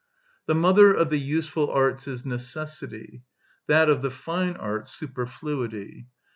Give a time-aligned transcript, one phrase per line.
[0.47, 3.21] The mother of the useful arts is necessity;
[3.67, 6.07] that of the fine arts superfluity.